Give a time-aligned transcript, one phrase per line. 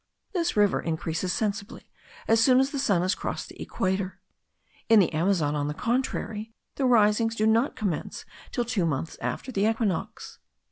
[0.33, 1.91] This river increases sensibly
[2.27, 4.19] as soon as the sun has crossed the equator;
[4.89, 9.51] in the Amazon, on the contrary, the risings do not commence till two months after
[9.51, 10.39] the equinox.